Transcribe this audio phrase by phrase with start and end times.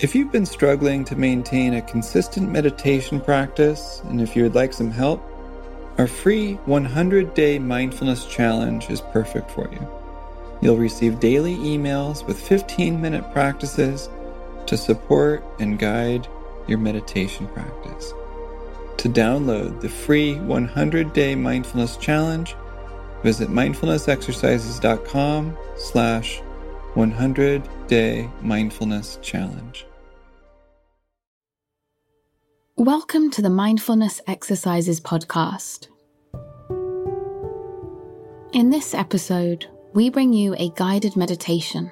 [0.00, 4.72] If you've been struggling to maintain a consistent meditation practice, and if you would like
[4.72, 5.22] some help,
[5.98, 9.88] our free 100 day mindfulness challenge is perfect for you.
[10.60, 14.08] You'll receive daily emails with 15 minute practices
[14.66, 16.26] to support and guide
[16.66, 18.12] your meditation practice.
[18.96, 22.56] To download the free 100 day mindfulness challenge,
[23.22, 26.42] visit mindfulnessexercises.com slash
[26.94, 29.86] 100 day mindfulness challenge.
[32.76, 35.88] Welcome to the Mindfulness Exercises podcast.
[38.52, 41.90] In this episode, we bring you a guided meditation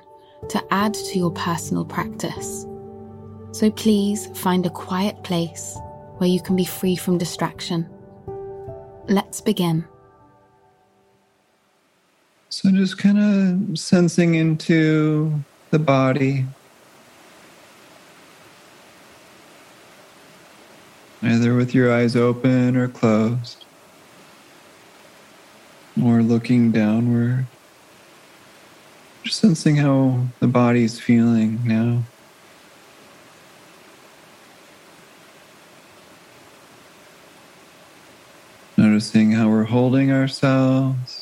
[0.48, 2.64] to add to your personal practice.
[3.50, 5.76] So please find a quiet place
[6.18, 7.90] where you can be free from distraction.
[9.08, 9.84] Let's begin.
[12.52, 16.44] So, just kind of sensing into the body.
[21.22, 23.64] Either with your eyes open or closed,
[26.04, 27.46] or looking downward.
[29.24, 32.02] Just sensing how the body's feeling now.
[38.76, 41.21] Noticing how we're holding ourselves.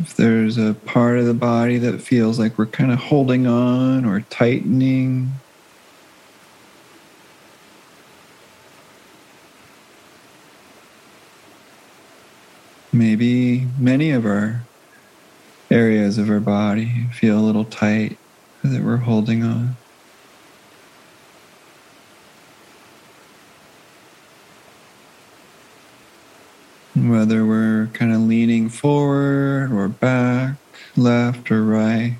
[0.00, 4.04] If there's a part of the body that feels like we're kind of holding on
[4.04, 5.32] or tightening.
[12.92, 14.62] Maybe many of our
[15.68, 18.18] areas of our body feel a little tight
[18.62, 19.76] that we're holding on.
[27.06, 30.56] Whether we're kind of leaning forward or back,
[30.96, 32.16] left or right.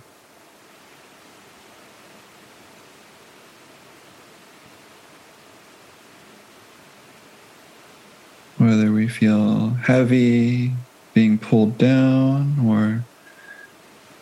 [8.58, 10.72] Whether we feel heavy,
[11.12, 13.04] being pulled down, or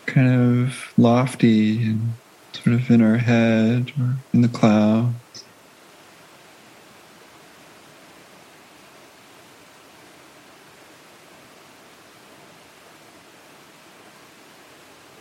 [0.06, 2.14] kind of lofty and
[2.52, 5.44] sort of in our head or in the clouds.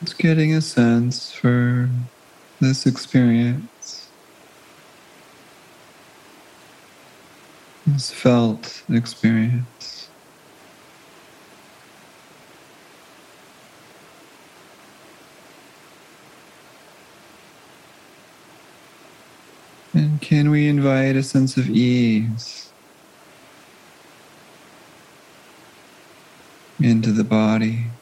[0.06, 1.90] Just getting a sense for
[2.62, 4.12] this experience,
[7.88, 10.08] this felt experience.
[19.96, 22.72] And can we invite a sense of ease
[26.80, 27.95] into the body?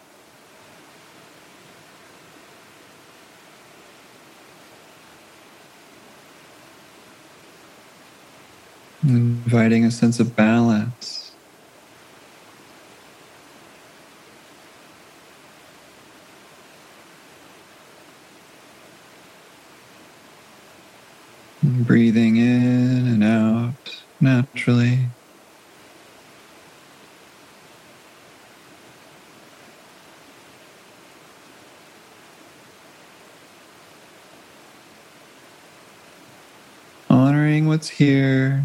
[9.45, 11.35] Inviting a sense of balance.
[21.61, 24.99] Breathing in and out naturally.
[37.09, 38.63] Honoring what's here.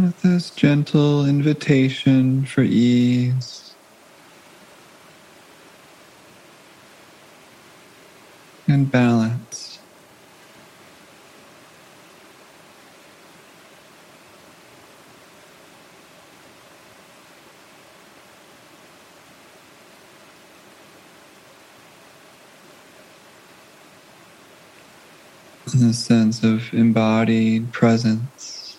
[0.00, 3.74] With this gentle invitation for ease.
[8.66, 9.78] And balance.
[25.66, 28.78] A sense of embodied presence.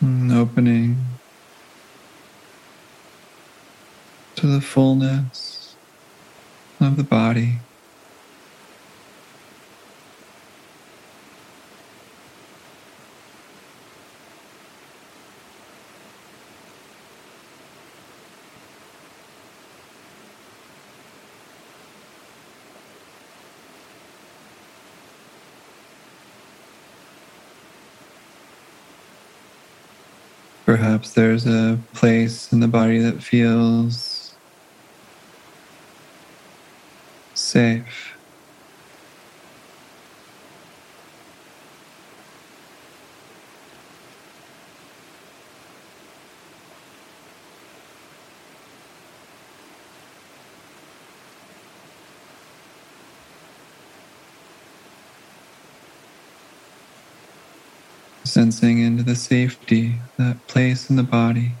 [0.00, 0.96] And opening
[4.36, 5.74] to the fullness
[6.80, 7.54] of the body.
[30.66, 34.09] Perhaps there's a place in the body that feels
[37.34, 38.16] safe.
[58.24, 61.52] Sensing into the safety, that place in the body.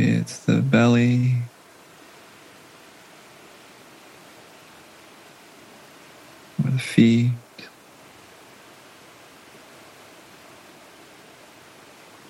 [0.00, 1.34] Maybe it's the belly.
[6.64, 7.32] Or the feet.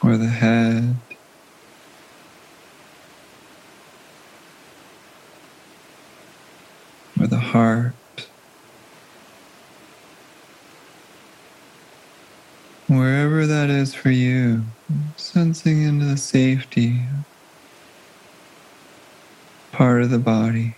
[0.03, 0.97] Or the head.
[7.21, 7.95] Or the heart.
[12.89, 14.65] Wherever that is for you,
[15.17, 17.03] sensing into the safety
[19.81, 20.75] part of the body.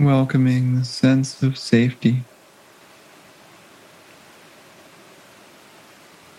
[0.00, 2.24] Welcoming the sense of safety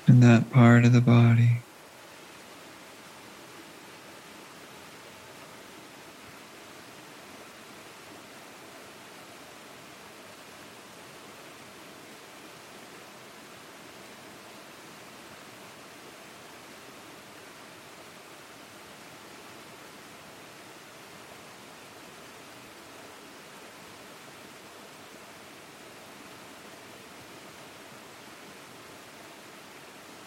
[0.09, 1.64] in that part of the body.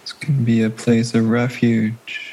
[0.08, 2.27] This can be a place of refuge.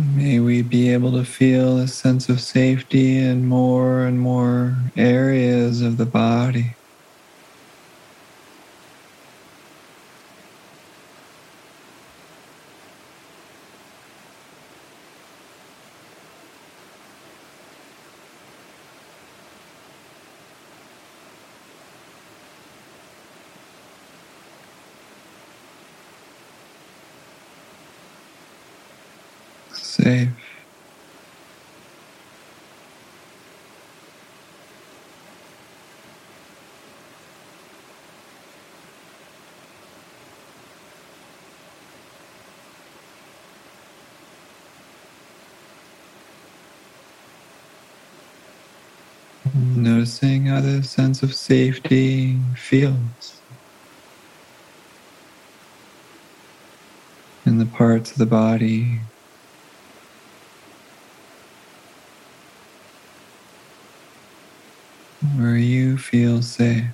[0.00, 5.82] May we be able to feel a sense of safety in more and more areas
[5.82, 6.74] of the body.
[30.02, 30.30] Safe.
[49.54, 53.42] Noticing how the sense of safety feels
[57.44, 59.00] in the parts of the body
[65.36, 66.84] where you feel safe.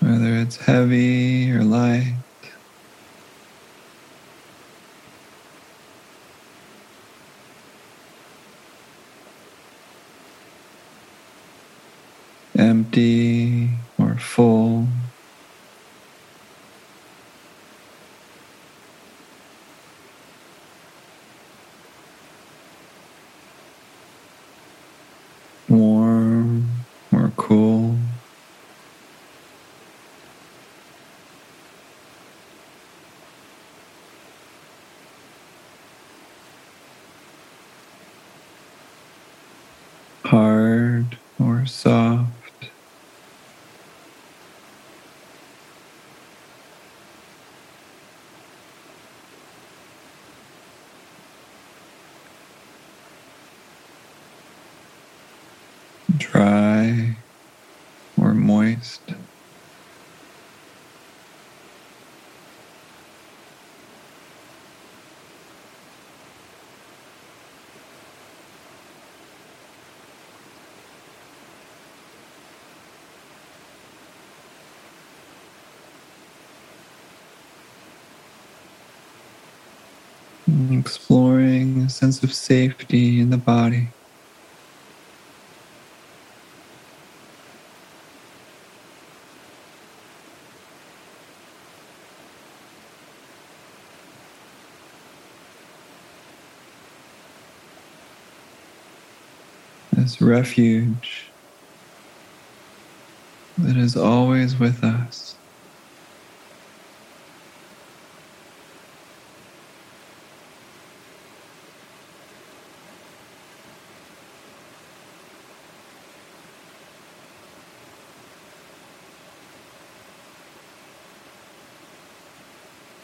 [0.00, 2.21] Whether it's heavy or light.
[25.72, 26.01] Warm
[56.22, 57.16] dry
[58.16, 59.02] or moist.
[80.70, 83.88] exploring a sense of safety in the body.
[100.02, 101.30] This refuge
[103.56, 105.36] that is always with us.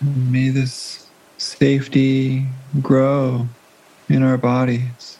[0.00, 2.48] May this safety
[2.82, 3.46] grow
[4.08, 5.18] in our bodies.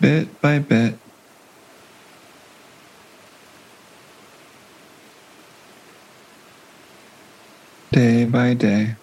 [0.00, 1.00] Bit by bit,
[7.92, 8.96] day by day.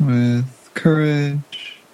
[0.00, 1.86] With courage.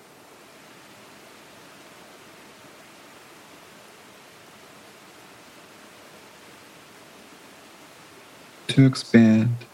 [8.68, 9.66] To expand.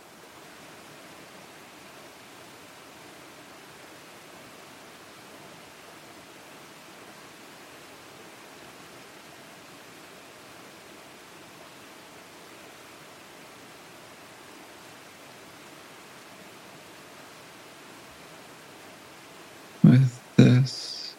[19.84, 21.16] with this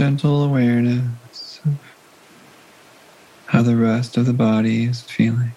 [0.00, 1.78] gentle awareness of
[3.44, 5.52] how the rest of the body is feeling.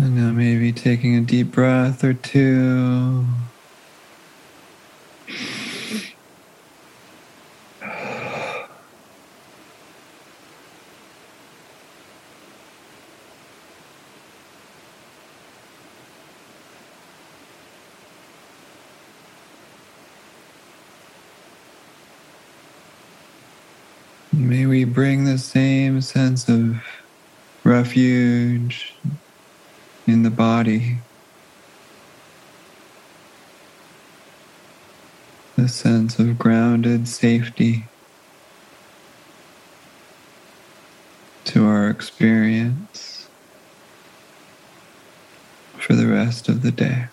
[0.00, 3.26] And now maybe taking a deep breath or two.
[24.32, 26.78] May we bring the same sense of
[27.64, 28.79] refuge
[30.40, 30.96] body.
[35.56, 37.84] The sense of grounded safety
[41.44, 43.28] to our experience
[45.78, 47.08] for the rest of the day.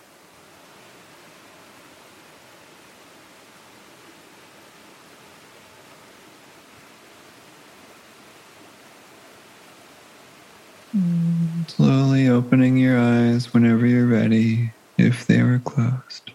[12.47, 16.31] Opening your eyes whenever you're ready, if they were closed.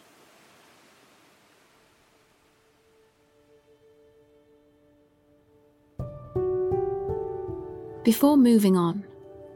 [8.04, 9.04] Before moving on,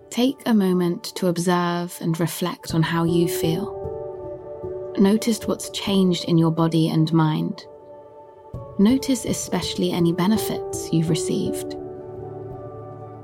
[0.08, 4.94] take a moment to observe and reflect on how you feel.
[4.98, 7.66] Notice what's changed in your body and mind.
[8.78, 11.74] Notice especially any benefits you've received.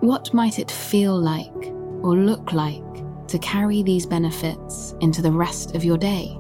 [0.01, 1.73] What might it feel like
[2.03, 3.02] or look like
[3.33, 6.39] to carry these benefits into the rest of your day?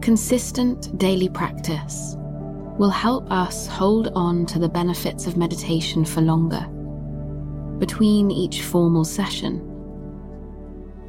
[0.00, 2.14] Consistent daily practice
[2.78, 6.64] will help us hold on to the benefits of meditation for longer,
[7.78, 9.58] between each formal session.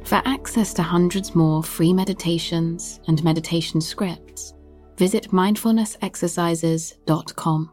[0.04, 4.52] For access to hundreds more free meditations and meditation scripts,
[4.96, 7.72] visit mindfulnessexercises.com.